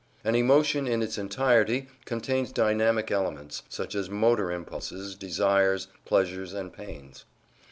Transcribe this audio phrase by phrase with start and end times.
[0.23, 6.73] An emotion in its entirety contains dynamic elements, such as motor impulses, desires, pleasures and
[6.73, 7.23] pains.